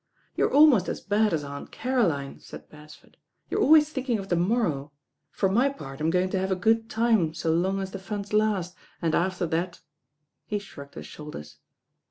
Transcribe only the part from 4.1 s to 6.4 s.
of the mor row. For my part I'm going to